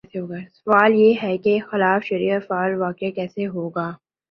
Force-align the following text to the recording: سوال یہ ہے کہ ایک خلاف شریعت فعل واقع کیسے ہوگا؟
سوال 0.55 0.93
یہ 0.95 1.13
ہے 1.23 1.37
کہ 1.37 1.49
ایک 1.49 1.69
خلاف 1.71 2.05
شریعت 2.05 2.47
فعل 2.47 2.75
واقع 2.75 3.09
کیسے 3.15 3.47
ہوگا؟ 3.47 3.89